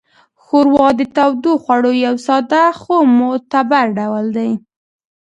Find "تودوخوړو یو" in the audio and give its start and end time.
1.15-2.15